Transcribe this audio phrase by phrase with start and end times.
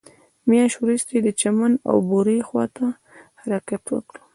[0.49, 2.85] مياشت وروسته يې د چمن او بوري خواته
[3.41, 4.15] حرکت وکړ.